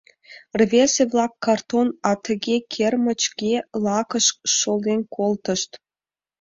[0.59, 3.55] Рвезе-влак картон атыге-кермычге
[3.85, 5.71] лакыш шолен колтышт.